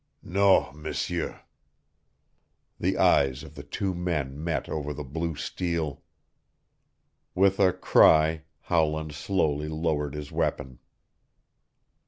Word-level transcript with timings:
"Non, 0.23 0.75
M'seur." 0.81 1.41
The 2.79 2.97
eyes 2.97 3.43
of 3.43 3.53
the 3.53 3.61
two 3.61 3.93
men 3.93 4.43
met 4.43 4.67
over 4.67 4.95
the 4.95 5.03
blue 5.03 5.35
steel. 5.35 6.01
With 7.35 7.59
a 7.59 7.71
cry 7.71 8.45
Howland 8.61 9.13
slowly 9.13 9.67
lowered 9.67 10.15
his 10.15 10.31
weapon. 10.31 10.79